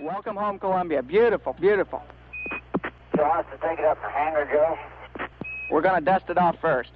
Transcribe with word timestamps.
Welcome 0.00 0.36
home, 0.36 0.58
Columbia. 0.58 1.02
Beautiful, 1.02 1.52
beautiful. 1.52 2.02
So 3.16 3.22
I 3.22 3.36
have 3.36 3.50
to 3.52 3.68
take 3.68 3.78
it 3.78 3.84
up 3.84 4.00
the 4.02 4.08
hangar, 4.08 4.48
Joe? 4.50 4.76
We're 5.70 5.82
going 5.82 5.94
to 5.94 6.04
dust 6.04 6.24
it 6.28 6.36
off 6.36 6.56
first. 6.60 6.90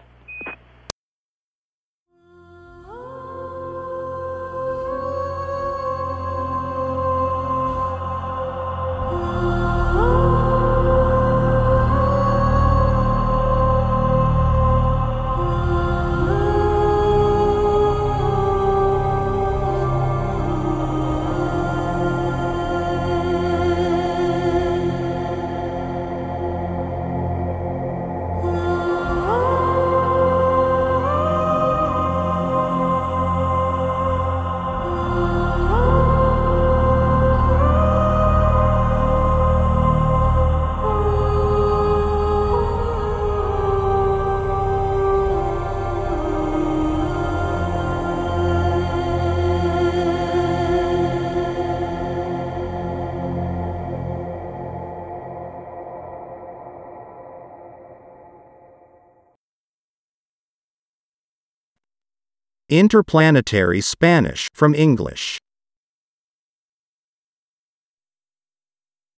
Interplanetary 62.78 63.80
Spanish 63.80 64.46
from 64.54 64.72
English. 64.72 65.40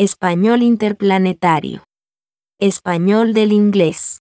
Español 0.00 0.62
interplanetario. 0.62 1.82
Español 2.58 3.34
del 3.34 3.52
inglés. 3.52 4.19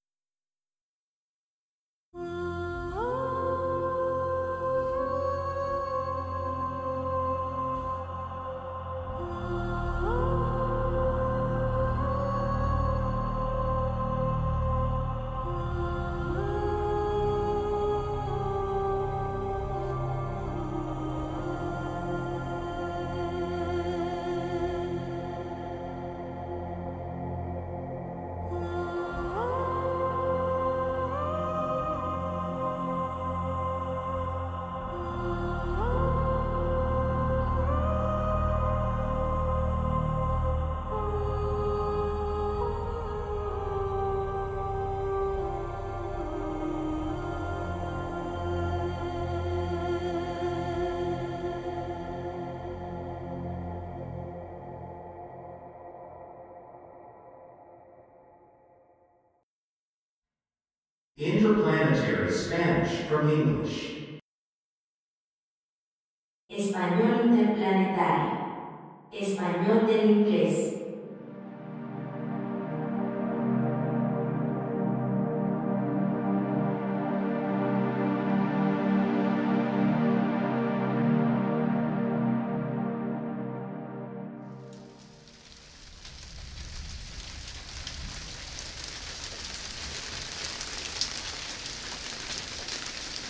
Interplanetary 61.60 62.32
Spanish 62.32 63.02
from 63.10 63.30
English. 63.30 63.89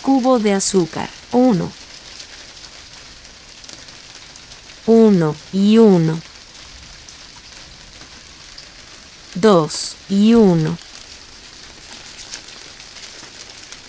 Cubo 0.10 0.40
de 0.40 0.54
azúcar. 0.54 1.08
1. 1.32 1.72
1 4.88 5.36
y 5.54 5.78
1. 5.78 6.22
2 9.36 9.96
y 10.10 10.34
1. 10.34 10.78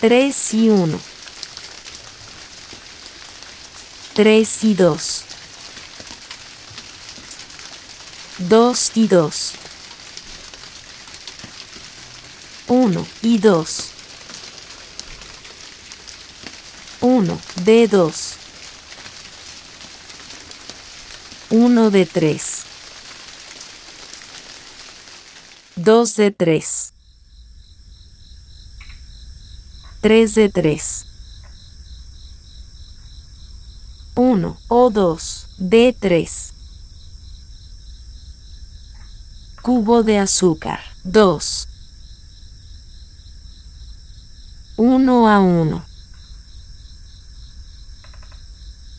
3 0.02 0.54
y 0.54 0.68
1. 0.68 1.00
3 4.12 4.64
y 4.64 4.74
2. 4.74 5.24
2 8.40 8.90
y 8.94 9.08
2. 9.08 9.52
1 12.68 13.06
y 13.22 13.38
2. 13.38 13.89
1 17.20 17.38
de 17.64 17.86
2. 17.86 18.34
1 21.50 21.90
de 21.90 22.06
3. 22.06 22.64
2 25.76 26.16
de 26.16 26.30
3. 26.30 26.92
3 30.00 30.34
de 30.34 30.48
3. 30.48 31.04
1 34.14 34.58
o 34.68 34.90
2 34.90 35.46
de 35.58 35.92
3. 36.00 36.52
Cubo 39.60 40.02
de 40.02 40.16
azúcar. 40.16 40.80
2. 41.04 41.68
1 44.78 45.28
a 45.28 45.40
1. 45.40 45.89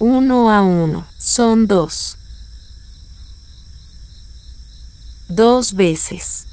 1 0.01 0.49
a 0.49 0.63
1. 0.63 1.05
Son 1.19 1.67
2. 1.67 2.17
Dos 5.29 5.73
veces. 5.73 6.47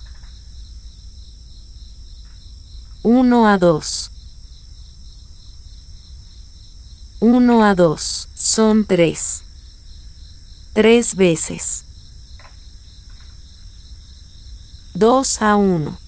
1 3.03 3.49
a 3.49 3.57
2. 3.57 4.11
1 7.21 7.65
a 7.65 7.75
2. 7.75 8.29
Son 8.35 8.85
3. 8.85 9.43
3 10.75 11.15
veces. 11.15 11.85
2 14.93 15.41
a 15.41 15.57
1. 15.57 15.99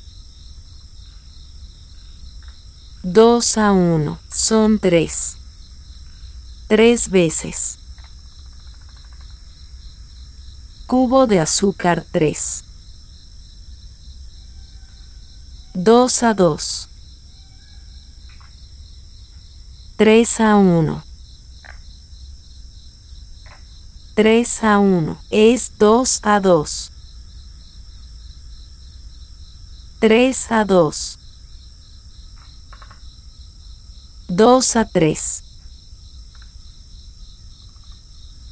2 3.03 3.57
a 3.57 3.73
1. 3.73 4.19
Son 4.29 4.79
3. 4.79 5.40
3 6.71 7.11
veces. 7.11 7.79
Cubo 10.87 11.27
de 11.27 11.41
azúcar 11.41 12.07
3. 12.13 12.63
2 15.75 16.23
a 16.23 16.33
2. 16.33 16.89
3 19.97 20.41
a 20.41 20.55
1. 20.55 21.05
3 24.15 24.63
a 24.63 24.79
1 24.79 25.21
es 25.31 25.73
2 25.77 26.21
a 26.23 26.39
2. 26.39 26.93
3 29.99 30.53
a 30.53 30.65
2. 30.65 31.19
2 34.29 34.77
a 34.77 34.85
3. 34.85 35.50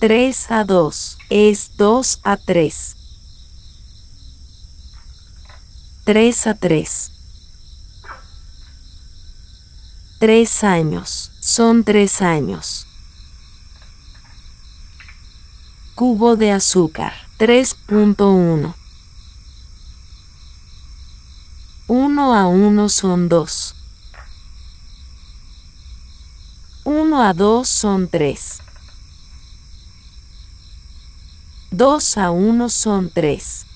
3 0.00 0.52
a 0.52 0.62
2 0.62 1.18
es 1.28 1.76
2 1.76 2.20
a 2.22 2.36
3. 2.36 2.96
3 6.04 6.46
a 6.46 6.54
3. 6.54 7.10
3 10.20 10.64
años, 10.64 11.32
son 11.40 11.82
3 11.82 12.22
años. 12.22 12.86
Cubo 15.96 16.36
de 16.36 16.52
azúcar, 16.52 17.14
3.1. 17.38 18.74
1 21.88 22.34
a 22.34 22.46
1 22.46 22.88
son 22.88 23.28
2. 23.28 23.74
1 26.84 27.22
a 27.22 27.34
2 27.34 27.68
son 27.68 28.08
3. 28.08 28.67
2 31.70 32.16
a 32.16 32.30
1 32.30 32.68
son 32.70 33.10
3. 33.10 33.66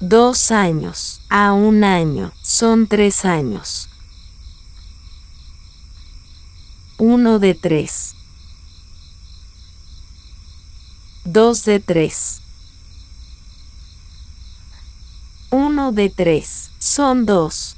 2 0.00 0.50
años 0.50 1.22
a 1.30 1.52
un 1.52 1.82
año 1.82 2.30
son 2.42 2.86
3 2.86 3.24
años. 3.24 3.88
1 6.98 7.38
de 7.38 7.54
3. 7.54 8.14
2 11.24 11.64
de 11.64 11.80
3. 11.80 12.40
1 15.50 15.92
de 15.92 16.10
3 16.10 16.70
son 16.78 17.24
2. 17.24 17.76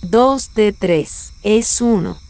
2 0.00 0.54
de 0.54 0.72
3 0.72 1.32
es 1.42 1.80
1. 1.82 2.27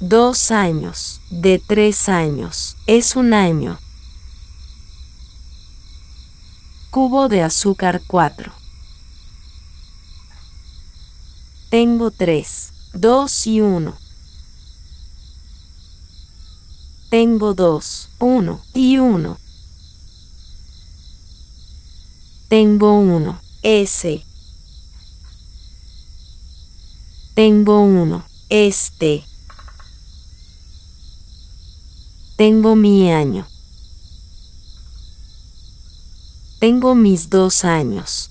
2 0.00 0.50
años 0.50 1.22
de 1.30 1.58
3 1.58 2.10
años 2.10 2.76
es 2.86 3.16
un 3.16 3.32
año. 3.32 3.78
Cubo 6.90 7.28
de 7.28 7.42
azúcar 7.42 8.02
4. 8.06 8.52
Tengo 11.70 12.10
3, 12.10 12.72
2 12.92 13.46
y 13.46 13.60
1. 13.62 13.96
Tengo 17.08 17.54
2, 17.54 18.08
1 18.18 18.62
y 18.74 18.98
1. 18.98 19.38
Tengo 22.48 22.98
1, 22.98 23.40
S. 23.62 24.24
Tengo 27.34 27.80
1, 27.80 28.24
este. 28.50 29.24
Tengo 32.36 32.76
mi 32.76 33.10
año. 33.10 33.46
Tengo 36.60 36.94
mis 36.94 37.30
dos 37.30 37.64
años. 37.64 38.30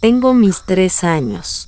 Tengo 0.00 0.34
mis 0.34 0.64
tres 0.66 1.04
años. 1.04 1.67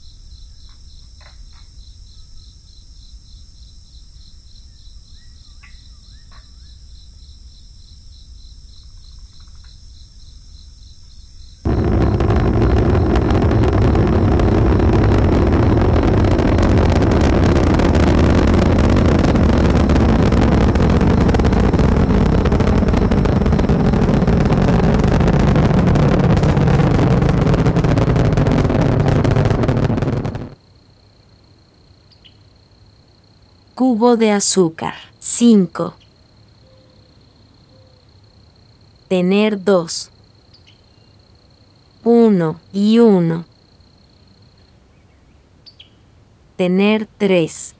Cubo 33.91 34.17
de 34.17 34.31
azúcar. 34.31 34.95
5. 35.19 35.97
Tener 39.09 39.65
2. 39.65 40.11
1 42.05 42.61
y 42.73 43.01
1. 43.01 43.45
Tener 46.57 47.09
3. 47.19 47.75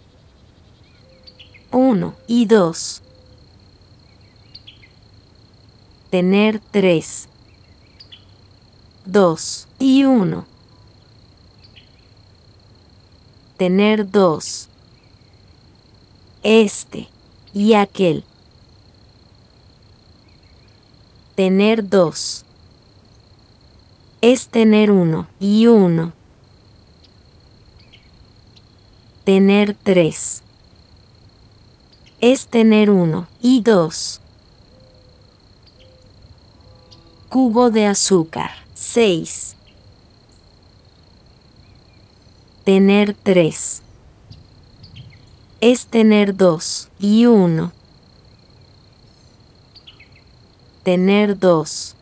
1 1.71 2.15
y 2.27 2.47
2. 2.47 3.03
Tener 6.11 6.59
3. 6.73 7.29
2 9.05 9.69
y 9.79 10.05
1. 10.07 10.45
Tener 13.57 14.11
2 14.11 14.70
este 16.43 17.09
y 17.53 17.75
aquel. 17.75 18.25
Tener 21.35 21.89
dos 21.89 22.45
es 24.21 24.49
tener 24.49 24.91
uno 24.91 25.27
y 25.39 25.67
uno. 25.67 26.13
Tener 29.25 29.75
tres 29.75 30.43
es 32.21 32.47
tener 32.47 32.91
uno 32.91 33.27
y 33.41 33.63
dos. 33.63 34.21
Cubo 37.29 37.71
de 37.71 37.87
azúcar, 37.87 38.51
seis. 38.75 39.57
Tener 42.65 43.15
tres 43.15 43.83
es 45.61 45.87
tener 45.87 46.37
dos 46.37 46.89
y 46.99 47.27
uno. 47.27 47.73
Tener 50.83 51.39
dos 51.39 51.95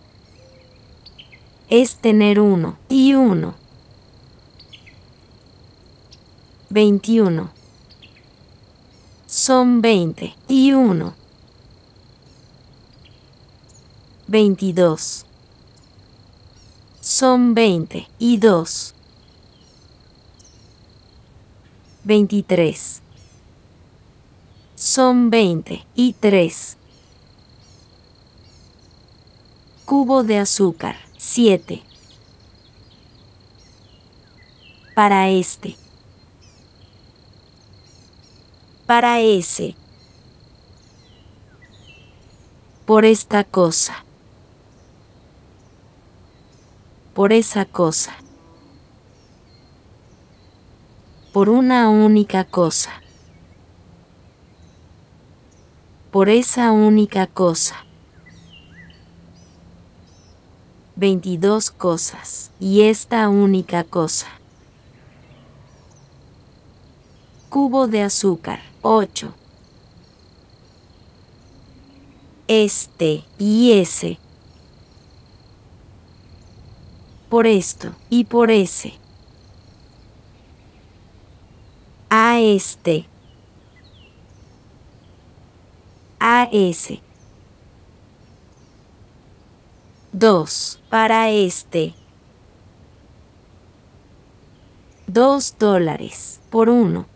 es 1.69 1.97
tener 1.97 2.41
uno 2.41 2.79
y 2.89 3.15
uno. 3.15 3.55
21. 6.71 7.51
Son 9.27 9.83
20 9.83 10.35
y 10.49 10.73
1. 10.73 11.15
22. 14.27 15.27
Son 17.01 17.55
20 17.55 18.09
y 18.19 18.37
2. 18.39 18.95
23 22.05 23.03
son 24.89 25.29
20 25.29 25.87
y 25.95 26.15
3. 26.15 26.79
Cubo 29.85 30.23
de 30.23 30.39
azúcar, 30.39 30.97
7. 31.19 31.83
Para 34.95 35.29
este. 35.29 35.77
Para 38.87 39.21
ese. 39.21 39.77
Por 42.87 43.05
esta 43.05 43.45
cosa. 43.45 44.07
Por 47.13 47.35
esa 47.35 47.67
cosa. 47.67 48.17
Por 51.35 51.51
una 51.51 51.91
única 51.91 52.45
cosa 52.45 53.03
por 56.11 56.29
esa 56.29 56.73
única 56.73 57.27
cosa. 57.27 57.85
22 60.97 61.71
cosas 61.71 62.51
y 62.59 62.83
esta 62.83 63.29
única 63.29 63.85
cosa. 63.85 64.27
Cubo 67.51 67.87
de 67.87 68.03
azúcar, 68.03 68.61
8. 68.83 69.33
Este 72.49 73.25
y 73.39 73.73
ese. 73.79 74.19
Por 77.29 77.47
esto 77.47 77.95
y 78.11 78.25
por 78.25 78.51
ese. 78.51 78.95
A 82.11 82.41
este 82.41 83.07
AS. 86.19 86.99
2. 90.13 90.81
Para 90.89 91.31
este. 91.31 91.95
Dos 95.07 95.55
dólares 95.59 96.41
por 96.51 96.69
uno. 96.69 97.07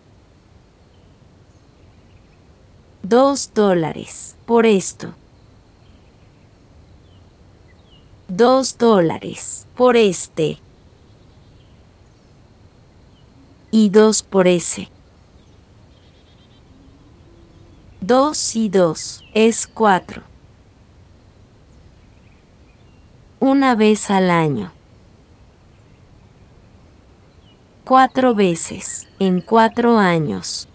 Dos 3.02 3.50
dólares 3.54 4.36
por 4.46 4.66
esto. 4.66 5.14
Dos 8.28 8.78
dólares 8.78 9.66
por 9.76 9.96
este. 9.96 10.58
Y 13.72 13.88
dos 13.88 14.22
por 14.22 14.46
ese. 14.46 14.91
Dos 18.04 18.56
y 18.56 18.68
dos 18.68 19.24
es 19.32 19.68
cuatro. 19.68 20.24
Una 23.38 23.76
vez 23.76 24.10
al 24.10 24.28
año. 24.28 24.72
Cuatro 27.84 28.34
veces 28.34 29.08
en 29.20 29.40
cuatro 29.40 29.98
años. 29.98 30.68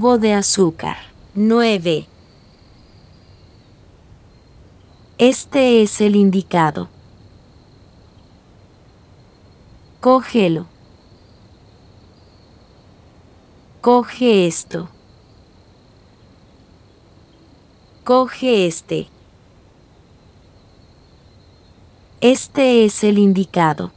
De 0.00 0.32
azúcar. 0.32 0.96
9. 1.34 2.06
Este 5.18 5.82
es 5.82 6.00
el 6.00 6.16
indicado. 6.16 6.88
Cógelo. 10.00 10.64
Coge 13.82 14.46
esto. 14.46 14.88
Coge 18.02 18.66
este. 18.66 19.06
Este 22.22 22.86
es 22.86 23.04
el 23.04 23.18
indicado. 23.18 23.92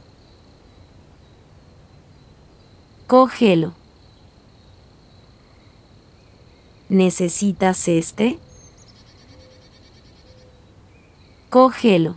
Cógelo. 3.06 3.83
¿Necesitas 6.88 7.88
este? 7.88 8.38
Cógelo. 11.50 12.16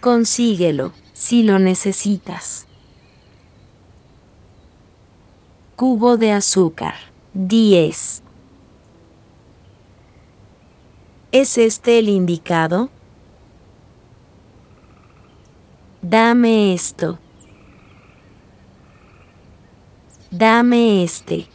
Consíguelo 0.00 0.92
si 1.12 1.42
lo 1.42 1.58
necesitas. 1.58 2.66
Cubo 5.76 6.16
de 6.16 6.32
azúcar. 6.32 6.94
10. 7.34 8.22
¿Es 11.32 11.58
este 11.58 11.98
el 11.98 12.08
indicado? 12.08 12.90
Dame 16.00 16.74
esto. 16.74 17.18
Dame 20.36 21.04
este. 21.04 21.46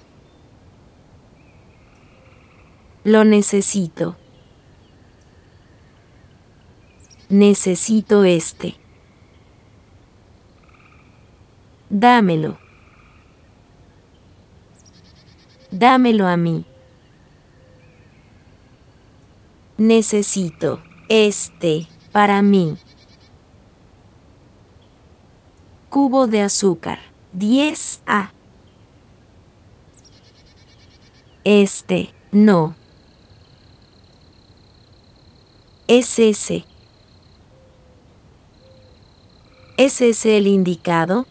Lo 3.04 3.26
necesito. 3.26 4.16
Necesito 7.28 8.24
este. 8.24 8.76
Dámelo. 11.90 12.58
Dámelo 15.72 16.26
a 16.28 16.38
mí. 16.38 16.64
Necesito 19.78 20.82
este 21.10 21.86
para 22.14 22.42
mí. 22.42 22.78
Cubo 25.90 26.28
de 26.28 26.44
azúcar. 26.44 27.00
10A. 27.38 28.39
Este, 31.44 32.14
no. 32.32 32.76
Es 35.88 36.20
ese. 36.20 36.66
¿Es 39.78 40.02
ese 40.02 40.38
el 40.38 40.48
indicado? 40.48 41.26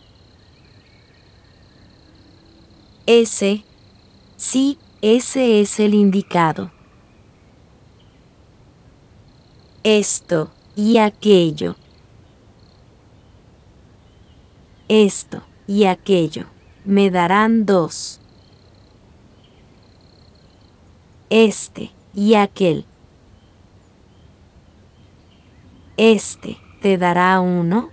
Ese. 3.06 3.64
Sí, 4.36 4.78
ese 5.02 5.60
es 5.60 5.78
el 5.78 5.94
indicado. 5.94 6.72
Esto 9.84 10.50
y 10.74 10.96
aquello. 10.98 11.76
Esto 14.88 15.42
y 15.66 15.84
aquello. 15.84 16.46
Me 16.84 17.10
darán 17.10 17.66
dos. 17.66 18.20
Este 21.30 21.90
y 22.14 22.34
aquel. 22.34 22.86
Este 25.98 26.56
te 26.80 26.96
dará 26.96 27.40
uno. 27.40 27.90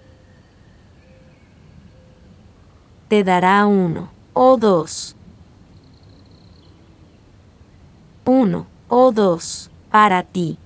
Te 3.10 3.24
dará 3.24 3.66
uno 3.66 4.10
o 4.34 4.58
dos. 4.58 5.16
Uno 8.26 8.68
o 8.88 9.12
dos 9.12 9.70
para 9.92 10.24
ti. 10.24 10.58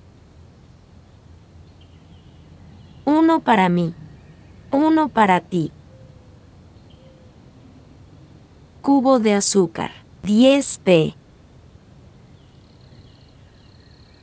Uno 3.04 3.40
para 3.40 3.68
mí. 3.68 3.94
Uno 4.70 5.08
para 5.08 5.40
ti. 5.40 5.72
Cubo 8.80 9.18
de 9.18 9.34
azúcar. 9.34 9.90
10p. 10.22 11.19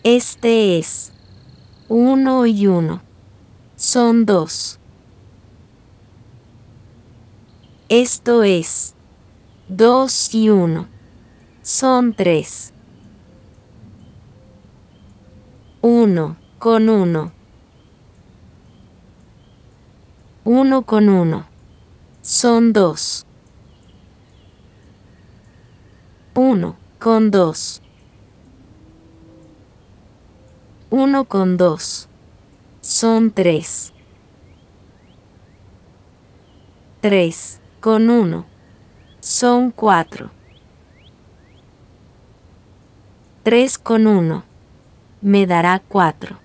Este 0.09 0.77
es. 0.77 1.11
Uno 1.89 2.45
y 2.45 2.65
uno. 2.65 3.01
Son 3.75 4.25
dos. 4.25 4.79
Esto 7.89 8.43
es. 8.43 8.95
2 9.67 10.33
y 10.33 10.49
1. 10.49 10.87
Son 11.61 12.13
3. 12.13 12.73
1 15.81 16.37
con 16.57 16.87
1. 16.87 17.31
1 20.45 20.81
con 20.83 21.09
1. 21.09 21.45
Son 22.21 22.71
2. 22.71 23.25
1 26.33 26.77
con 26.97 27.29
2. 27.29 27.81
1 30.89 31.25
con 31.25 31.57
2. 31.57 32.07
Son 32.79 33.31
3. 33.31 33.91
3 37.01 37.59
con 37.81 38.09
1. 38.09 38.45
Son 39.19 39.71
4. 39.71 40.31
3 43.43 43.77
con 43.79 44.07
1. 44.07 44.45
Me 45.19 45.45
dará 45.45 45.81
4. 45.85 46.39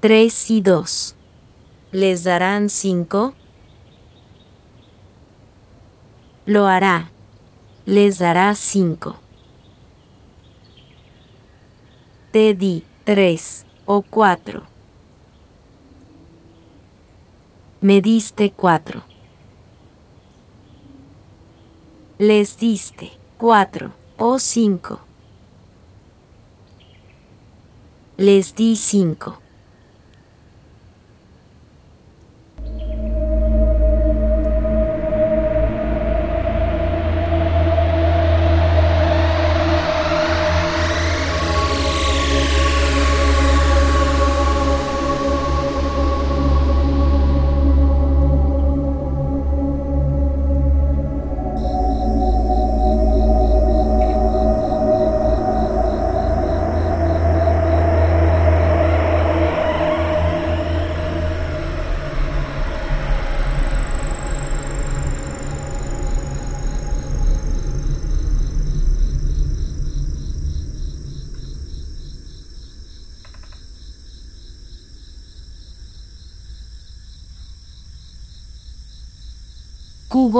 3 0.00 0.50
y 0.50 0.60
2. 0.62 1.16
¿Les 1.92 2.24
darán 2.24 2.70
5? 2.70 3.34
Lo 6.46 6.66
hará. 6.66 7.10
Les 7.84 8.18
dará 8.20 8.54
5. 8.54 9.25
Te 12.36 12.54
di 12.54 12.84
3 13.04 13.64
o 13.86 14.02
4. 14.02 14.66
Me 17.80 18.02
diste 18.02 18.52
4. 18.52 19.02
Les 22.18 22.58
diste 22.58 23.08
4 23.38 23.90
o 24.18 24.38
5. 24.38 24.98
Les 28.18 28.54
di 28.54 28.76
5. 28.76 29.45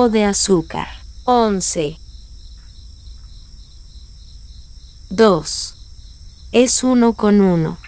De 0.09 0.25
azúcar. 0.25 0.89
11. 1.25 1.99
2. 5.11 5.75
Es 6.53 6.83
uno 6.83 7.15
con 7.15 7.41
uno. 7.41 7.79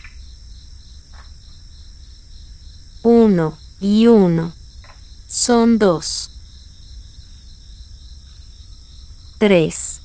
1 3.02 3.58
y 3.80 4.06
1. 4.06 4.52
Son 5.28 5.78
2. 5.78 6.30
3. 9.38 10.00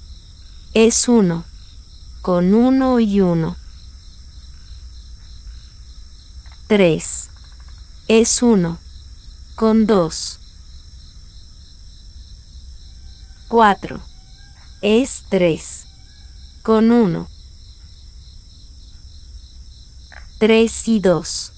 Es 0.74 1.08
1. 1.08 1.44
Con 2.22 2.54
1 2.54 3.00
y 3.00 3.22
1. 3.22 3.56
3. 6.68 7.30
Es 8.08 8.42
1. 8.42 8.80
Con 9.56 9.86
2. 9.86 10.40
4. 13.54 14.02
Es 14.82 15.26
3. 15.30 15.86
Con 16.64 16.92
1. 16.92 17.30
3 20.40 20.88
y 20.88 21.00
2. 21.00 21.52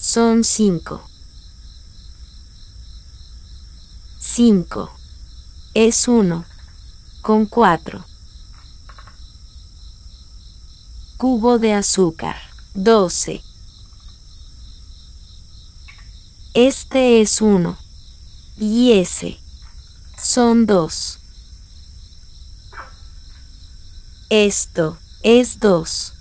Son 0.00 0.42
5. 0.42 1.00
5. 4.18 4.90
Es 5.74 6.08
1. 6.08 6.44
Con 7.20 7.46
4. 7.46 8.04
Cubo 11.18 11.60
de 11.60 11.74
azúcar. 11.74 12.34
12. 12.74 13.40
Este 16.54 17.20
es 17.20 17.40
1. 17.40 17.78
Y 18.58 18.94
ese 18.94 19.41
son 20.22 20.66
dos. 20.66 21.18
Esto 24.30 24.98
es 25.22 25.58
dos. 25.58 26.14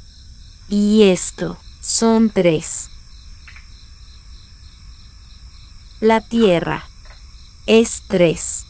Y 0.70 1.04
esto 1.04 1.58
son 1.82 2.30
tres. 2.30 2.90
La 6.00 6.20
Tierra 6.20 6.84
es 7.68 8.04
tres. 8.08 8.66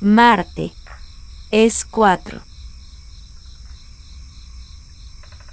Marte 0.00 0.72
es 1.50 1.84
cuatro. 1.84 2.42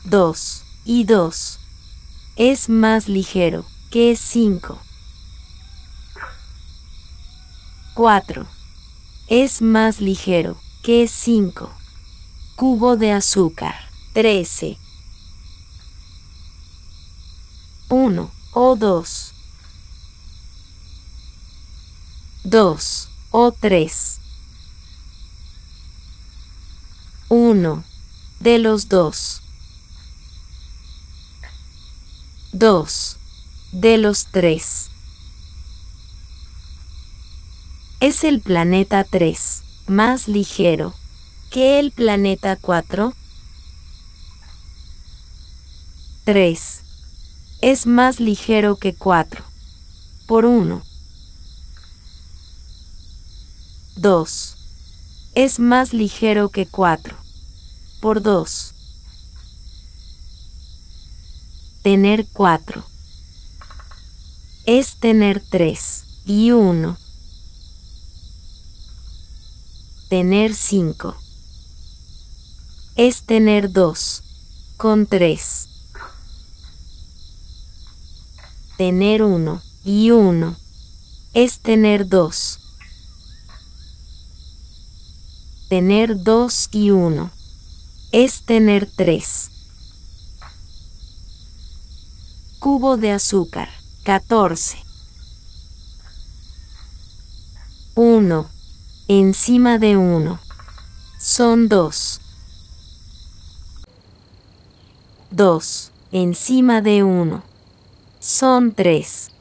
Dos 0.04 0.64
y 0.86 1.06
dos 1.06 1.60
es 2.36 2.68
más 2.68 3.08
ligero 3.08 3.66
que 3.92 4.16
cinco. 4.16 4.82
4. 7.94 8.48
Es 9.28 9.62
más 9.62 10.02
ligero 10.02 10.58
que 10.82 11.08
5. 11.08 11.72
Cubo 12.56 12.98
de 12.98 13.12
azúcar. 13.12 13.76
13. 14.14 14.78
1 17.90 18.32
o 18.54 18.76
2. 18.76 19.34
2 22.44 23.10
o 23.32 23.52
3. 23.52 24.20
1 27.30 27.84
de 28.40 28.60
los 28.60 28.90
dos. 28.90 29.42
2 32.52 33.18
de 33.72 33.98
los 33.98 34.26
tres. 34.28 34.93
Es 38.04 38.26
el 38.26 38.42
planeta 38.42 39.06
3, 39.06 39.64
más 39.88 40.28
ligero 40.28 40.94
que 41.50 41.80
el 41.80 41.94
planeta 41.94 42.58
4. 42.58 43.14
3. 46.26 46.82
Es 47.62 47.88
más 47.88 48.20
ligero 48.20 48.76
que 48.76 48.94
4. 48.94 49.42
Por 50.28 50.44
1. 50.44 50.84
2. 53.96 54.58
Es 55.36 55.60
más 55.60 55.94
ligero 55.94 56.50
que 56.50 56.66
4. 56.66 57.16
Por 58.02 58.22
2. 58.22 58.74
Tener 61.84 62.28
4. 62.34 62.84
Es 64.66 64.98
tener 64.98 65.42
3 65.50 66.04
y 66.26 66.52
1 66.52 67.03
tener 70.14 70.54
5. 70.54 71.16
Es 72.96 73.24
tener 73.24 73.72
2. 73.72 74.22
Con 74.78 75.08
3. 75.08 75.68
Tener 78.78 79.24
1 79.24 79.64
y 79.84 80.12
1. 80.12 80.56
Es 81.34 81.62
tener 81.62 82.08
2. 82.08 82.60
Tener 85.70 86.22
2 86.22 86.70
y 86.74 86.92
1. 86.92 87.32
Es 88.12 88.46
tener 88.46 88.88
3. 88.96 89.50
Cubo 92.60 92.98
de 92.98 93.14
azúcar. 93.14 93.70
14. 94.04 94.78
1. 97.96 98.54
Encima 99.10 99.80
de 99.80 99.98
1. 99.98 100.40
Son 101.20 101.68
2. 101.68 102.22
2. 105.30 105.92
Encima 106.14 106.82
de 106.82 107.04
1. 107.04 107.44
Son 108.22 108.72
3. 108.72 109.32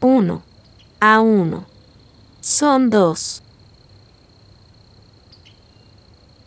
1. 0.00 0.42
A 1.00 1.20
1. 1.20 1.66
Son 2.40 2.88
2. 2.88 3.42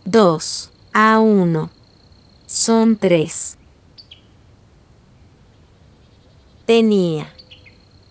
2. 0.05 0.71
A 0.93 1.19
1. 1.19 1.69
Son 2.47 2.97
3. 2.97 3.57
Tenía. 6.65 7.31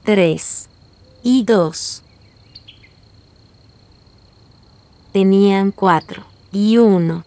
3. 0.04 0.68
Y 1.28 1.42
2. 1.42 2.02
Tenían 5.12 5.72
4. 5.72 6.24
Y 6.52 6.78
1. 6.78 7.24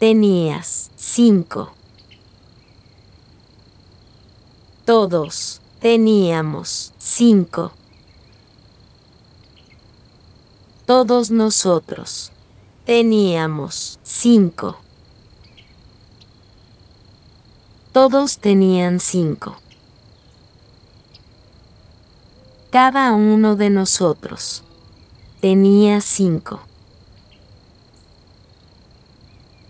Tenías 0.00 0.90
5. 0.96 1.72
Todos 4.84 5.60
teníamos 5.78 6.92
5. 6.98 7.70
Todos 10.86 11.30
nosotros 11.30 12.32
teníamos 12.84 14.00
5. 14.02 14.76
Todos 17.92 18.38
tenían 18.38 18.98
5. 18.98 19.59
Cada 22.70 23.14
uno 23.14 23.56
de 23.56 23.68
nosotros 23.68 24.62
tenía 25.40 26.00
5. 26.00 26.60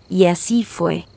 Y 0.07 0.25
así 0.25 0.63
fue. 0.63 1.07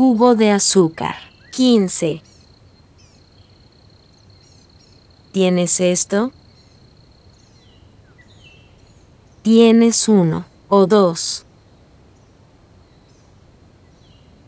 Cubo 0.00 0.34
de 0.34 0.50
azúcar. 0.50 1.14
15. 1.52 2.22
¿Tienes 5.30 5.78
esto? 5.78 6.32
Tienes 9.42 10.08
uno 10.08 10.46
o 10.70 10.86
dos. 10.86 11.44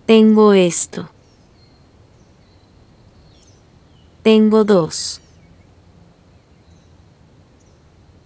Tengo 0.06 0.54
esto. 0.54 1.10
Tengo 4.22 4.64
dos. 4.64 5.20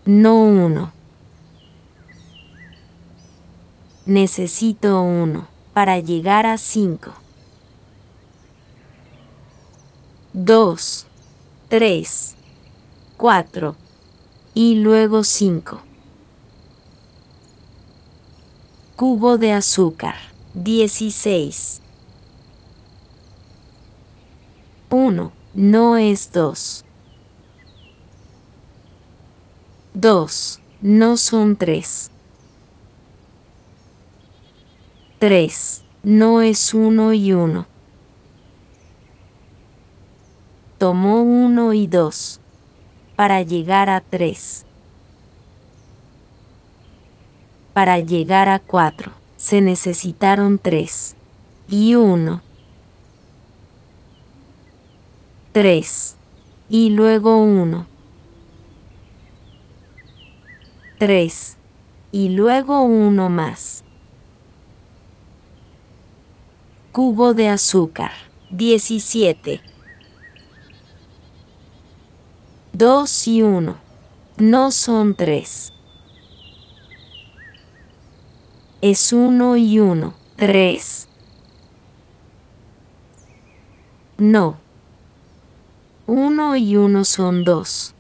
No 0.04 0.44
uno. 0.44 0.92
Necesito 4.04 5.02
uno 5.02 5.55
para 5.76 5.98
llegar 5.98 6.46
a 6.46 6.56
5. 6.56 7.12
2, 10.32 11.06
3, 11.68 12.34
4 13.18 13.76
y 14.54 14.76
luego 14.76 15.22
5. 15.22 15.82
Cubo 18.96 19.36
de 19.36 19.52
azúcar, 19.52 20.14
16. 20.54 21.82
1 24.88 25.32
no 25.52 25.96
es 25.98 26.32
2. 26.32 26.84
2 29.92 30.60
no 30.80 31.16
son 31.18 31.56
3. 31.56 32.10
3. 35.18 35.83
No 36.02 36.42
es 36.42 36.74
uno 36.74 37.14
y 37.14 37.33
uno. 37.33 37.66
Tomó 40.76 41.22
uno 41.22 41.72
y 41.72 41.87
dos 41.87 42.38
para 43.16 43.40
llegar 43.40 43.88
a 43.88 44.02
tres. 44.02 44.66
Para 47.72 47.98
llegar 47.98 48.50
a 48.50 48.59
cuatro 48.59 49.12
se 49.38 49.62
necesitaron 49.62 50.59
tres 50.59 51.16
y 51.66 51.94
uno. 51.94 52.42
Tres 55.52 56.16
y 56.68 56.90
luego 56.90 57.38
uno. 57.38 57.87
Tres 60.98 61.57
y 62.12 62.29
luego 62.29 62.83
uno 62.83 63.31
más. 63.31 63.86
Cubo 66.96 67.35
de 67.35 67.50
azúcar. 67.50 68.12
17. 68.48 69.61
2 72.72 73.28
y 73.28 73.42
1. 73.42 73.76
No 74.38 74.70
son 74.70 75.14
3. 75.14 75.74
Es 78.80 79.12
1 79.12 79.56
y 79.59 79.78
1. 79.78 80.14
3. 80.37 81.09
No. 84.16 84.56
1 86.06 86.56
y 86.56 86.76
1 86.78 87.04
son 87.04 87.44
2. 87.44 87.94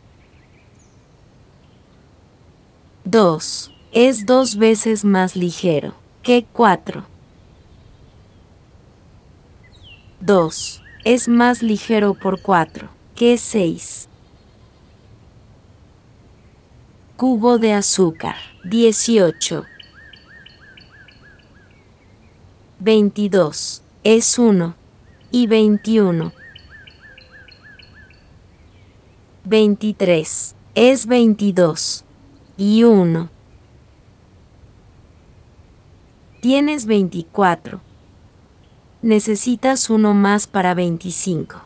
2. 3.04 3.72
Es 3.92 4.24
dos 4.24 4.56
veces 4.56 5.04
más 5.04 5.36
ligero 5.36 5.92
que 6.22 6.46
4. 6.50 7.15
2. 10.26 10.82
Es 11.04 11.28
más 11.28 11.62
ligero 11.62 12.14
por 12.14 12.42
4 12.42 12.88
que 13.14 13.38
6. 13.38 14.08
Cubo 17.16 17.58
de 17.58 17.72
azúcar. 17.72 18.34
18. 18.64 19.64
22. 22.80 23.82
Es 24.02 24.36
1. 24.36 24.74
Y 25.30 25.46
21. 25.46 26.32
23. 29.44 30.56
Es 30.74 31.06
22. 31.06 32.04
Y 32.56 32.82
1. 32.82 33.30
Tienes 36.40 36.86
24 36.86 37.85
necesitas 39.06 39.88
uno 39.88 40.14
más 40.14 40.46
para 40.46 40.74
25. 40.74 41.60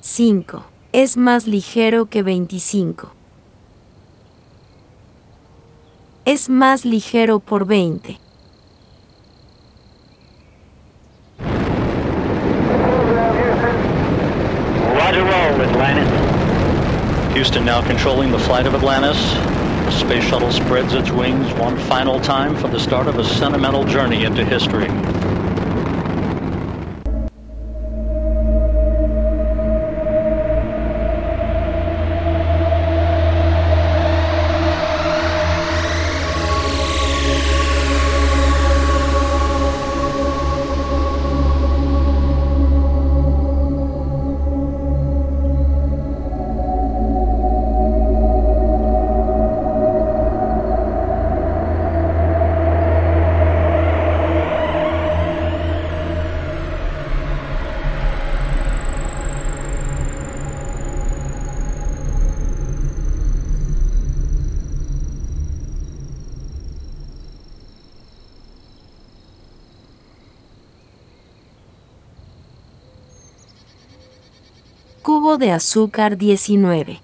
5. 0.00 0.64
Es 0.92 1.16
más 1.16 1.46
ligero 1.46 2.06
que 2.06 2.22
25. 2.22 3.10
Es 6.24 6.48
más 6.48 6.84
ligero 6.84 7.40
por 7.40 7.66
20. 7.66 8.18
Roger 14.94 15.24
roll, 15.24 15.60
Atlantis. 15.60 16.08
Houston 17.34 17.64
now 17.64 17.82
controlling 17.82 18.30
the 18.30 18.38
flight 18.38 18.66
of 18.66 18.74
Atlantis. 18.74 19.34
Space 19.90 20.24
shuttle 20.24 20.50
spreads 20.50 20.94
its 20.94 21.10
wings 21.10 21.52
one 21.54 21.76
final 21.76 22.20
time 22.20 22.56
for 22.56 22.68
the 22.68 22.78
start 22.78 23.06
of 23.08 23.18
a 23.18 23.24
sentimental 23.24 23.84
journey 23.84 24.24
into 24.24 24.44
history. 24.44 25.19
De 75.40 75.50
azúcar 75.50 76.16
19. 76.16 77.00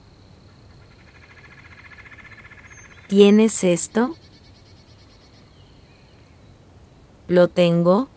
¿Tienes 3.09 3.65
esto? 3.65 4.15
¿Lo 7.27 7.49
tengo? 7.49 8.09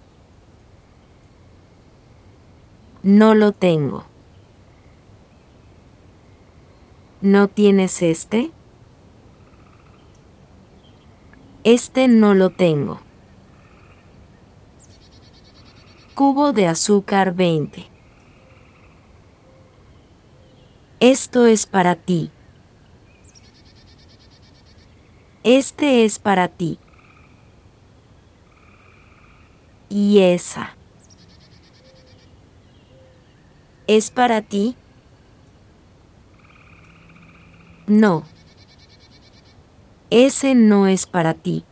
No 3.01 3.33
lo 3.33 3.53
tengo. 3.53 4.05
¿No 7.21 7.47
tienes 7.47 8.03
este? 8.03 8.51
Este 11.63 12.07
no 12.07 12.35
lo 12.35 12.51
tengo. 12.51 12.99
Cubo 16.13 16.53
de 16.53 16.67
azúcar 16.67 17.33
20. 17.33 17.88
Esto 21.01 21.45
es 21.45 21.65
para 21.65 21.95
ti. 21.95 22.29
Este 25.45 26.03
es 26.03 26.19
para 26.19 26.49
ti. 26.49 26.77
Y 29.87 30.19
esa. 30.19 30.75
¿Es 33.87 34.11
para 34.11 34.41
ti? 34.41 34.75
No. 37.87 38.25
Ese 40.09 40.53
no 40.53 40.85
es 40.85 41.05
para 41.05 41.33
ti. 41.33 41.63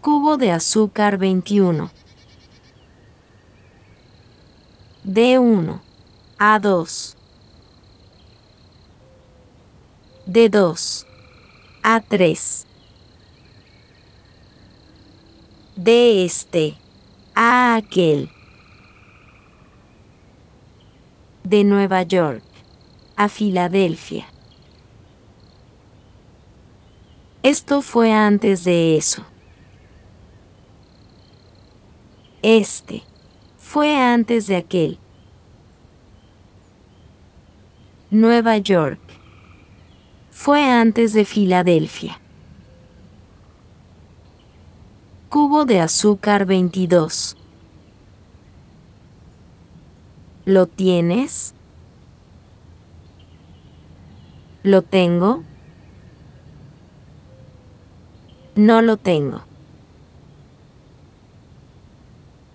Cubo 0.00 0.38
de 0.38 0.52
azúcar 0.52 1.18
21. 1.18 1.90
D1. 5.04 5.93
A2. 6.38 7.16
D2. 10.26 11.06
A3. 11.82 12.66
De 15.76 16.24
este. 16.24 16.76
A 17.34 17.76
aquel. 17.76 18.30
De 21.42 21.64
Nueva 21.64 22.02
York. 22.02 22.42
A 23.16 23.28
Filadelfia. 23.28 24.26
Esto 27.42 27.82
fue 27.82 28.12
antes 28.12 28.64
de 28.64 28.96
eso. 28.96 29.22
Este 32.40 33.02
fue 33.58 33.96
antes 33.96 34.46
de 34.46 34.56
aquel. 34.56 34.98
Nueva 38.14 38.58
York 38.58 39.00
fue 40.30 40.70
antes 40.70 41.14
de 41.14 41.24
Filadelfia. 41.24 42.20
Cubo 45.28 45.64
de 45.64 45.80
azúcar 45.80 46.46
22. 46.46 47.36
¿Lo 50.44 50.66
tienes? 50.68 51.54
¿Lo 54.62 54.82
tengo? 54.82 55.42
No 58.54 58.80
lo 58.80 58.96
tengo. 58.96 59.42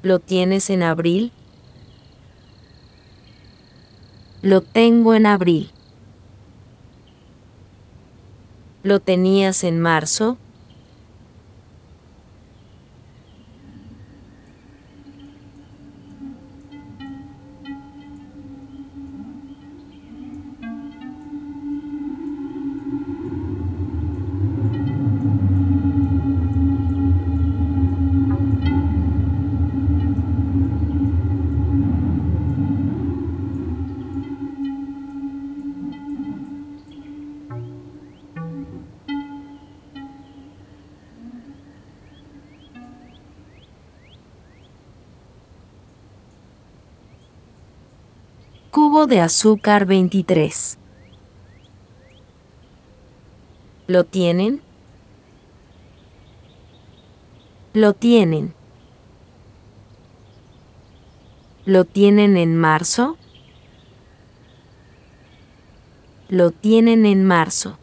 ¿Lo 0.04 0.20
tienes 0.20 0.70
en 0.70 0.84
abril? 0.84 1.34
Lo 4.42 4.62
tengo 4.62 5.16
en 5.16 5.26
abril. 5.26 5.70
¿Lo 8.84 9.02
tenías 9.02 9.66
en 9.66 9.82
marzo? 9.82 10.38
De 49.08 49.22
azúcar 49.22 49.86
23. 49.86 50.78
¿Lo 53.88 54.04
tienen? 54.04 54.62
Lo 57.74 57.94
tienen. 57.94 58.54
¿Lo 61.66 61.86
tienen 61.86 62.36
en 62.36 62.58
marzo? 62.58 63.18
Lo 66.28 66.52
tienen 66.52 67.06
en 67.06 67.24
marzo. 67.24 67.78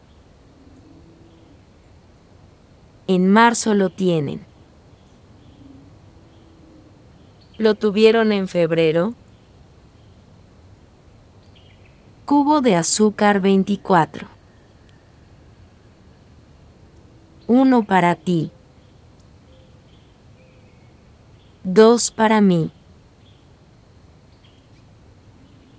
En 3.07 3.27
marzo 3.27 3.73
lo 3.73 3.89
tienen. 3.89 4.45
¿Lo 7.57 7.73
tuvieron 7.73 8.31
en 8.31 8.47
febrero? 8.47 9.15
Cubo 12.27 12.59
de 12.59 12.75
azúcar 12.75 13.39
24. 13.39 14.27
Uno 17.47 17.85
para 17.85 18.15
ti. 18.15 18.51
Dos 21.63 22.11
para 22.11 22.41
mí. 22.41 22.69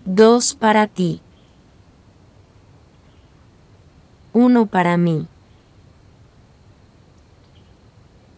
Dos 0.06 0.54
para 0.54 0.86
ti. 0.86 1.20
Uno 4.32 4.64
para 4.64 4.96
mí. 4.96 5.28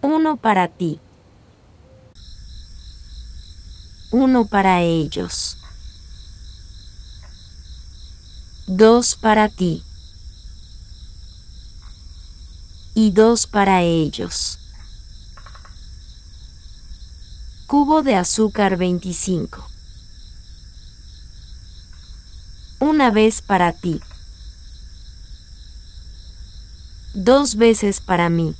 Uno 0.02 0.36
para 0.36 0.66
ti. 0.66 0.98
Uno 4.10 4.46
para 4.48 4.80
ellos. 4.82 5.59
Dos 8.72 9.16
para 9.16 9.48
ti 9.48 9.82
y 12.94 13.10
dos 13.10 13.48
para 13.48 13.82
ellos. 13.82 14.60
Cubo 17.66 18.02
de 18.02 18.14
azúcar 18.14 18.76
25. 18.76 19.68
Una 22.78 23.10
vez 23.10 23.42
para 23.42 23.72
ti. 23.72 24.00
Dos 27.12 27.56
veces 27.56 28.00
para 28.00 28.28
mí. 28.28 28.54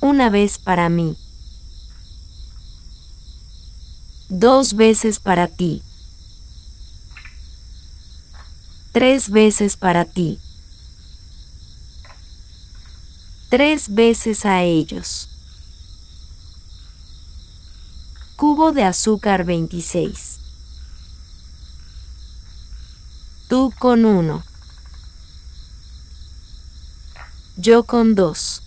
Una 0.00 0.30
vez 0.30 0.56
para 0.56 0.88
mí. 0.88 1.18
Dos 4.30 4.72
veces 4.72 5.20
para 5.20 5.48
ti 5.48 5.82
tres 8.94 9.28
veces 9.28 9.76
para 9.76 10.04
ti, 10.04 10.38
tres 13.50 13.92
veces 13.92 14.46
a 14.46 14.62
ellos. 14.62 15.28
Cubo 18.36 18.70
de 18.70 18.84
azúcar 18.84 19.44
26. 19.44 20.38
Tú 23.48 23.72
con 23.80 24.04
uno. 24.04 24.44
Yo 27.56 27.82
con 27.82 28.14
dos. 28.14 28.62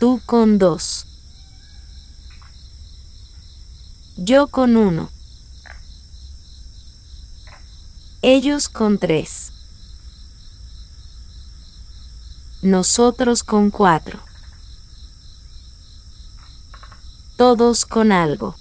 Tú 0.00 0.20
con 0.26 0.58
dos. 0.58 1.06
Yo 4.16 4.48
con 4.48 4.76
uno 4.76 5.11
ellos 8.22 8.68
con 8.68 8.98
tres. 8.98 9.50
Nosotros 12.62 13.42
con 13.42 13.70
cuatro. 13.70 14.20
Todos 17.36 17.84
con 17.84 18.12
algo. 18.12 18.54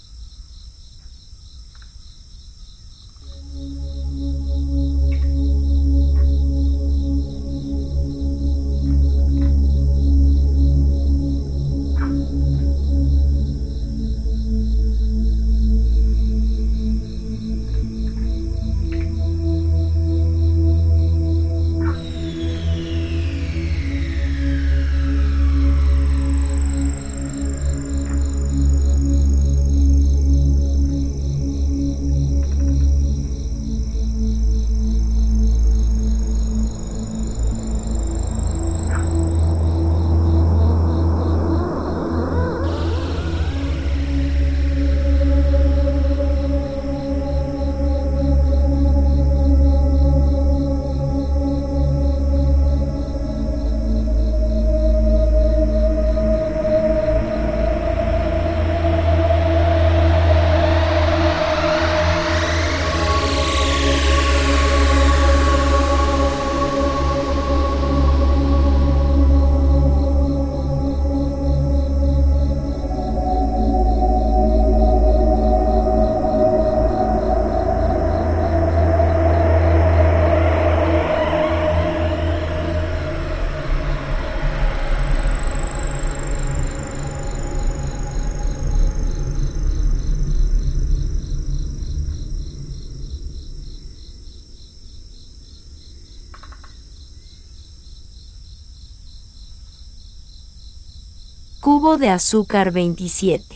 De 102.02 102.10
azúcar 102.10 102.72
27. 102.72 103.56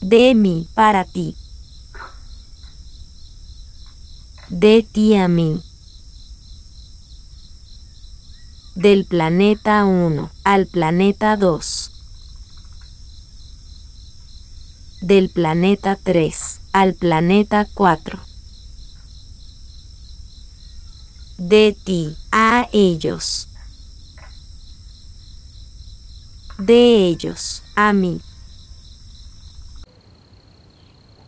De 0.00 0.34
mí 0.34 0.66
para 0.74 1.04
ti. 1.04 1.36
De 4.48 4.82
ti 4.82 5.14
a 5.14 5.28
mí. 5.28 5.62
Del 8.74 9.04
planeta 9.04 9.84
1 9.84 10.30
al 10.44 10.66
planeta 10.66 11.36
2. 11.36 11.90
Del 15.02 15.28
planeta 15.28 15.96
3 15.96 16.60
al 16.72 16.94
planeta 16.94 17.68
4. 17.74 18.18
De 21.36 21.76
ti 21.84 22.16
a 22.32 22.68
ellos 22.72 23.48
de 26.58 27.06
ellos 27.06 27.62
a 27.76 27.92
mí, 27.92 28.20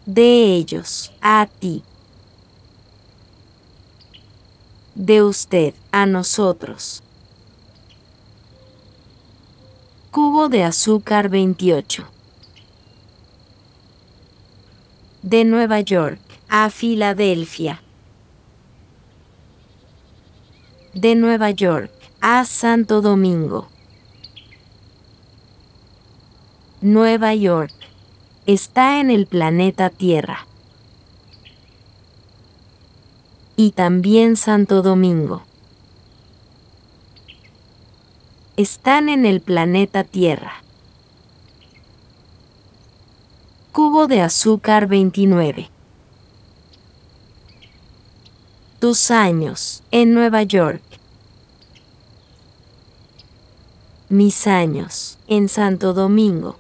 de 0.05 0.57
ellos 0.57 1.13
a 1.21 1.47
ti, 1.47 1.85
de 4.97 5.23
usted 5.23 5.75
a 5.93 6.05
nosotros. 6.05 7.05
Cubo 10.11 10.49
de 10.49 10.65
azúcar 10.65 11.29
28. 11.29 12.05
De 15.23 15.45
Nueva 15.45 15.79
York 15.81 16.21
a 16.49 16.69
Filadelfia. 16.71 17.81
De 20.93 21.15
Nueva 21.15 21.51
York 21.51 21.93
a 22.21 22.45
Santo 22.45 23.01
Domingo. 23.01 23.70
Nueva 26.83 27.35
York. 27.35 27.75
Está 28.47 29.01
en 29.01 29.11
el 29.11 29.27
planeta 29.27 29.91
Tierra. 29.91 30.47
Y 33.55 33.73
también 33.73 34.35
Santo 34.35 34.81
Domingo. 34.81 35.43
Están 38.57 39.11
en 39.11 39.27
el 39.27 39.43
planeta 39.43 40.05
Tierra. 40.05 40.63
Cubo 43.73 44.07
de 44.07 44.23
azúcar 44.23 44.87
29. 44.87 45.69
Tus 48.79 49.11
años 49.11 49.83
en 49.91 50.15
Nueva 50.15 50.45
York. 50.45 50.81
Mis 54.09 54.47
años 54.47 55.19
en 55.29 55.51
Santo 55.51 55.93
Domingo 55.93 56.57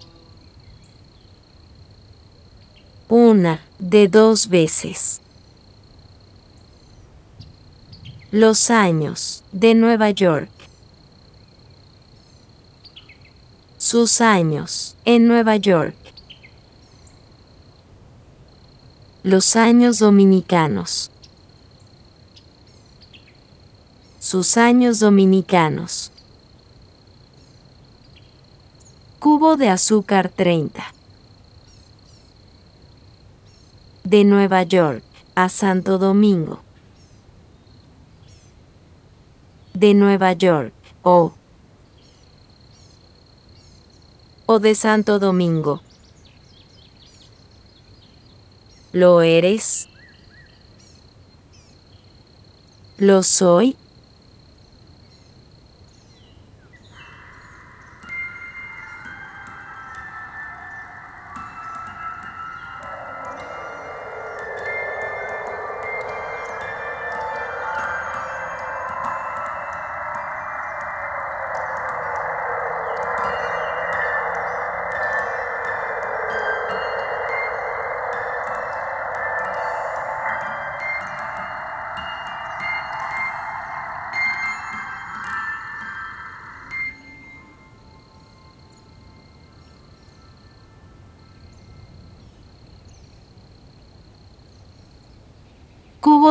una 3.10 3.60
de 3.80 4.06
dos 4.06 4.48
veces. 4.48 5.20
Los 8.30 8.70
años 8.70 9.42
de 9.50 9.74
Nueva 9.74 10.10
York. 10.10 10.48
Sus 13.78 14.20
años 14.20 14.94
en 15.04 15.26
Nueva 15.26 15.56
York. 15.56 15.96
Los 19.24 19.56
años 19.56 19.98
dominicanos. 19.98 21.10
Sus 24.20 24.56
años 24.56 25.00
dominicanos. 25.00 26.12
Cubo 29.18 29.56
de 29.56 29.68
azúcar 29.68 30.28
30. 30.28 30.99
De 34.10 34.24
Nueva 34.24 34.64
York 34.64 35.04
a 35.36 35.48
Santo 35.48 35.96
Domingo. 35.96 36.58
De 39.72 39.94
Nueva 39.94 40.32
York 40.32 40.72
o 41.02 41.32
o 44.46 44.58
de 44.58 44.74
Santo 44.74 45.20
Domingo. 45.20 45.80
¿Lo 48.92 49.22
eres? 49.22 49.88
¿Lo 52.98 53.22
soy? 53.22 53.76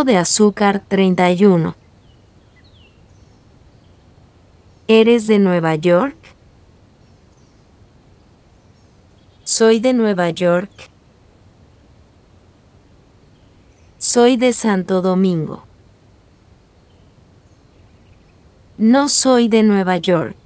De 0.09 0.17
azúcar 0.17 0.83
31. 0.87 1.75
¿Eres 4.87 5.27
de 5.27 5.37
Nueva 5.37 5.75
York? 5.75 6.15
Soy 9.43 9.79
de 9.79 9.93
Nueva 9.93 10.31
York. 10.31 10.71
Soy 13.99 14.35
de 14.35 14.51
Santo 14.51 15.03
Domingo. 15.03 15.63
No 18.79 19.09
soy 19.09 19.47
de 19.47 19.61
Nueva 19.61 19.97
York. 19.97 20.37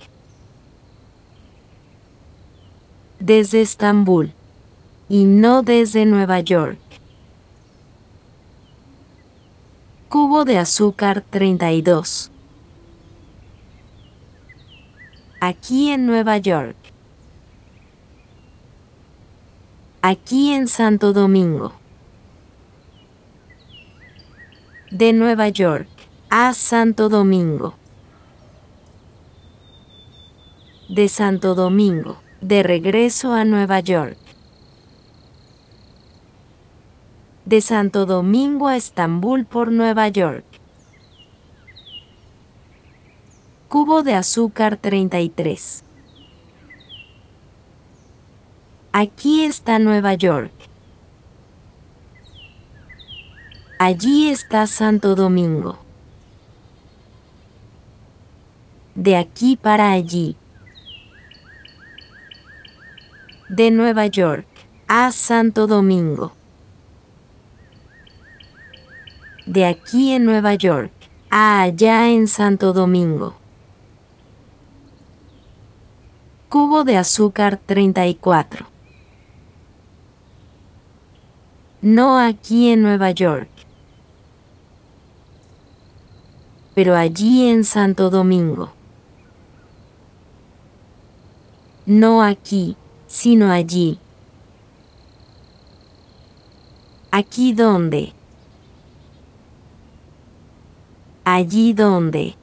Desde 3.20 3.62
Estambul. 3.62 4.34
Y 5.08 5.24
no 5.24 5.62
desde 5.62 6.06
Nueva 6.06 6.42
York. 6.42 6.83
De 10.34 10.58
azúcar 10.58 11.24
32. 11.30 12.32
Aquí 15.40 15.92
en 15.92 16.08
Nueva 16.08 16.40
York. 16.40 16.76
Aquí 20.02 20.52
en 20.52 20.68
Santo 20.68 21.14
Domingo. 21.14 21.74
De 24.90 25.14
Nueva 25.14 25.50
York 25.50 25.88
a 26.30 26.54
Santo 26.54 27.10
Domingo. 27.10 27.76
De 30.90 31.08
Santo 31.10 31.54
Domingo, 31.54 32.18
de 32.42 32.64
regreso 32.64 33.34
a 33.34 33.46
Nueva 33.46 33.80
York. 33.82 34.23
De 37.46 37.60
Santo 37.60 38.06
Domingo 38.06 38.70
a 38.70 38.78
Estambul 38.78 39.46
por 39.46 39.70
Nueva 39.70 40.08
York. 40.08 40.46
Cubo 43.68 44.02
de 44.02 44.14
azúcar 44.14 44.78
33. 44.78 45.84
Aquí 48.94 49.44
está 49.44 49.80
Nueva 49.80 50.14
York. 50.14 50.54
Allí 53.78 54.30
está 54.30 54.66
Santo 54.66 55.14
Domingo. 55.14 55.80
De 58.96 59.18
aquí 59.18 59.58
para 59.58 59.92
allí. 59.92 60.38
De 63.50 63.70
Nueva 63.72 64.08
York 64.08 64.48
a 64.88 65.12
Santo 65.12 65.68
Domingo. 65.68 66.43
De 69.46 69.66
aquí 69.66 70.14
en 70.14 70.24
Nueva 70.24 70.54
York 70.56 70.92
a 71.30 71.64
allá 71.64 72.10
en 72.10 72.30
Santo 72.30 72.72
Domingo. 72.72 73.36
Cubo 76.48 76.86
de 76.86 76.96
azúcar 76.96 77.58
34. 77.58 78.68
No 81.82 82.20
aquí 82.20 82.70
en 82.70 82.84
Nueva 82.84 83.12
York, 83.12 83.50
pero 86.74 86.96
allí 86.96 87.50
en 87.50 87.66
Santo 87.66 88.10
Domingo. 88.10 88.72
No 91.86 92.24
aquí, 92.24 92.78
sino 93.08 93.52
allí. 93.52 94.00
Aquí 97.12 97.52
donde. 97.52 98.14
Allí 101.26 101.74
donde. 101.74 102.36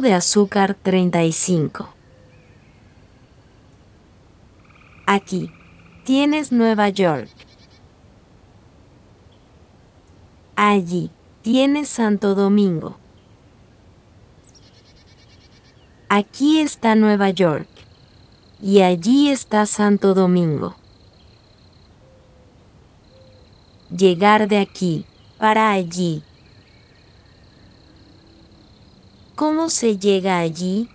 De 0.00 0.14
azúcar 0.14 0.72
35. 0.72 1.90
Aquí 5.04 5.52
tienes 6.04 6.52
Nueva 6.52 6.88
York. 6.88 7.28
Allí 10.56 11.10
tienes 11.42 11.90
Santo 11.90 12.34
Domingo. 12.34 12.96
Aquí 16.08 16.60
está 16.60 16.94
Nueva 16.94 17.28
York. 17.28 17.68
Y 18.62 18.80
allí 18.80 19.28
está 19.28 19.66
Santo 19.66 20.14
Domingo. 20.14 20.76
Llegar 23.94 24.48
de 24.48 24.60
aquí 24.60 25.04
para 25.36 25.72
allí 25.72 26.22
¿Cómo 29.40 29.70
se 29.70 29.96
llega 29.96 30.38
allí? 30.38 30.86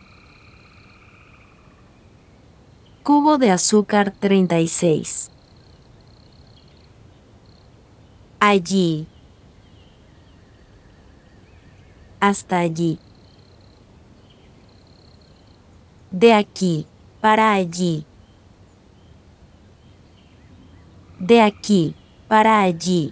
Cubo 3.01 3.39
de 3.39 3.49
azúcar 3.49 4.11
36. 4.11 5.31
Allí. 8.39 9.07
Hasta 12.19 12.59
allí. 12.59 12.99
De 16.11 16.31
aquí 16.35 16.85
para 17.21 17.51
allí. 17.51 18.05
De 21.17 21.41
aquí 21.41 21.95
para 22.27 22.61
allí. 22.61 23.11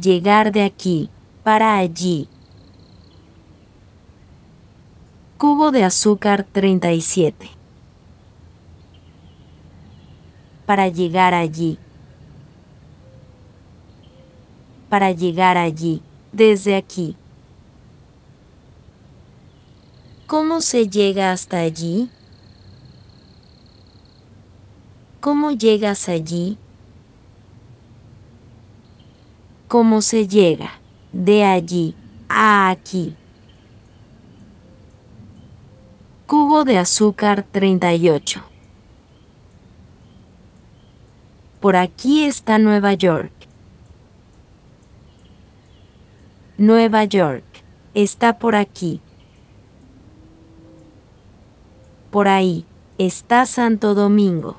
Llegar 0.00 0.52
de 0.52 0.62
aquí 0.62 1.10
para 1.44 1.76
allí. 1.76 2.26
Cubo 5.36 5.70
de 5.70 5.84
azúcar 5.84 6.44
37. 6.50 7.50
Para 10.64 10.88
llegar 10.88 11.34
allí. 11.34 11.78
Para 14.88 15.12
llegar 15.12 15.58
allí, 15.58 16.00
desde 16.32 16.76
aquí. 16.76 17.14
¿Cómo 20.26 20.62
se 20.62 20.88
llega 20.88 21.30
hasta 21.30 21.58
allí? 21.58 22.08
¿Cómo 25.20 25.50
llegas 25.50 26.08
allí? 26.08 26.56
¿Cómo 29.68 30.00
se 30.00 30.26
llega? 30.26 30.83
De 31.14 31.44
allí 31.44 31.94
a 32.28 32.70
aquí. 32.70 33.14
Cubo 36.26 36.64
de 36.64 36.76
azúcar 36.76 37.44
38. 37.44 38.42
Por 41.60 41.76
aquí 41.76 42.24
está 42.24 42.58
Nueva 42.58 42.94
York. 42.94 43.30
Nueva 46.58 47.04
York. 47.04 47.44
Está 47.94 48.40
por 48.40 48.56
aquí. 48.56 49.00
Por 52.10 52.26
ahí 52.26 52.66
está 52.98 53.46
Santo 53.46 53.94
Domingo. 53.94 54.56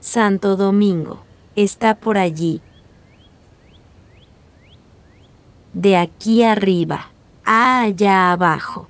Santo 0.00 0.56
Domingo. 0.56 1.22
Está 1.56 1.94
por 1.94 2.16
allí. 2.16 2.62
De 5.74 5.96
aquí 5.96 6.44
arriba 6.44 7.08
allá 7.44 8.30
abajo. 8.30 8.86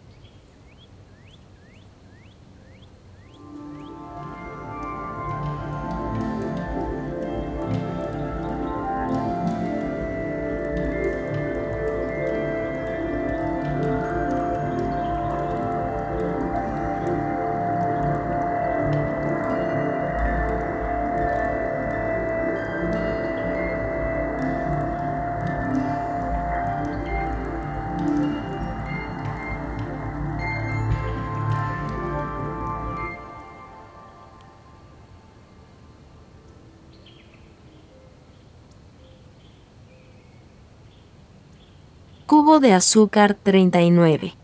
Cubo 42.44 42.60
de 42.60 42.74
azúcar 42.74 43.38
39. 43.42 44.34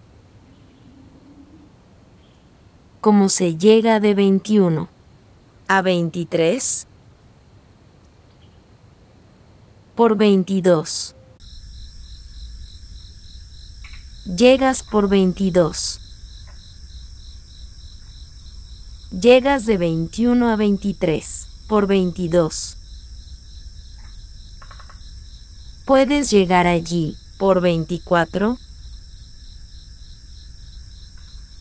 ¿Cómo 3.03 3.29
se 3.29 3.59
llega 3.59 4.01
de 4.01 4.15
21 4.15 4.89
a 5.69 5.83
23? 5.83 6.87
Por 9.95 10.17
22. 10.17 11.15
Llegas 14.25 14.83
por 14.83 15.11
22. 15.11 16.01
Llegas 19.11 19.67
de 19.67 19.77
21 19.77 20.49
a 20.49 20.57
23 20.57 21.47
por 21.69 21.87
22. 21.87 22.79
Puedes 25.85 26.31
llegar 26.31 26.67
allí 26.67 27.19
por 27.41 27.63
24. 27.63 28.59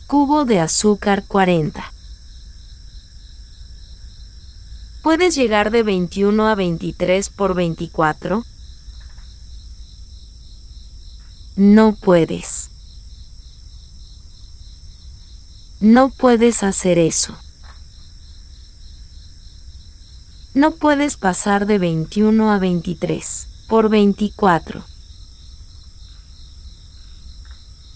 Cubo 0.07 0.43
de 0.43 0.59
azúcar 0.59 1.23
40. 1.25 1.93
¿Puedes 5.01 5.35
llegar 5.35 5.71
de 5.71 5.83
21 5.83 6.49
a 6.49 6.55
23 6.55 7.29
por 7.29 7.55
24? 7.55 8.43
No 11.55 11.95
puedes. 11.95 12.69
No 15.79 16.09
puedes 16.09 16.61
hacer 16.61 16.97
eso. 16.99 17.37
No 20.53 20.71
puedes 20.71 21.15
pasar 21.15 21.65
de 21.67 21.77
21 21.77 22.51
a 22.51 22.59
23 22.59 23.47
por 23.69 23.87
24 23.87 24.88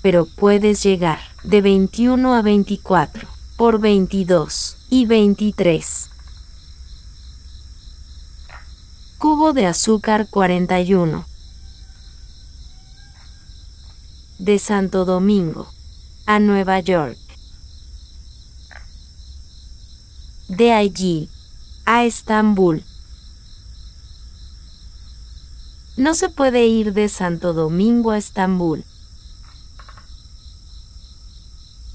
pero 0.04 0.26
puedes 0.26 0.84
llegar 0.84 1.20
de 1.44 1.62
21 1.62 2.36
a 2.36 2.42
24 2.42 3.26
por 3.56 3.80
22 3.80 4.76
y 4.90 5.06
23. 5.06 6.10
Cubo 9.18 9.54
de 9.54 9.66
azúcar 9.66 10.28
41 10.30 11.26
de 14.40 14.60
Santo 14.60 15.06
Domingo 15.06 15.72
a 16.26 16.40
Nueva 16.40 16.82
York. 16.82 17.18
De 20.50 20.74
allí 20.74 21.30
a 21.86 22.04
Estambul. 22.04 22.84
No 25.96 26.14
se 26.14 26.28
puede 26.28 26.68
ir 26.68 26.92
de 26.92 27.08
Santo 27.08 27.54
Domingo 27.54 28.12
a 28.12 28.18
Estambul 28.18 28.84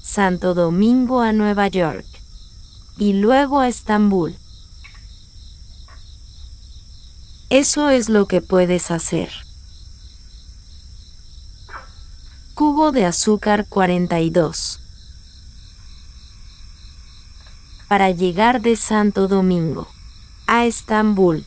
Santo 0.09 0.55
Domingo 0.55 1.21
a 1.21 1.33
Nueva 1.33 1.67
York 1.67 2.03
y 2.97 3.13
luego 3.13 3.59
a 3.59 3.67
Estambul. 3.67 4.35
Eso 7.51 7.91
es 7.91 8.09
lo 8.09 8.25
que 8.25 8.41
puedes 8.41 8.89
hacer. 8.89 9.29
Cubo 12.55 12.91
de 12.91 13.05
azúcar 13.05 13.67
42. 13.69 14.79
Para 17.87 18.09
llegar 18.09 18.61
de 18.61 18.77
Santo 18.77 19.27
Domingo 19.27 19.87
a 20.47 20.65
Estambul, 20.65 21.45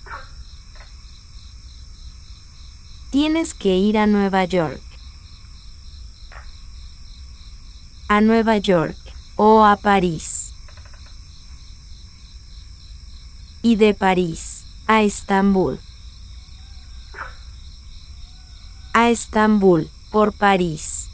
tienes 3.11 3.55
que 3.55 3.77
ir 3.77 3.99
a 3.99 4.07
Nueva 4.07 4.45
York. 4.45 4.92
A 8.13 8.21
Nueva 8.21 8.59
York 8.59 8.95
o 9.37 9.65
a 9.65 9.75
París. 9.75 10.53
Y 13.63 13.77
de 13.77 13.95
París 13.95 14.67
a 14.87 15.01
Estambul. 15.01 15.81
A 18.93 19.09
Estambul 19.09 19.91
por 20.11 20.35
París. 20.35 21.12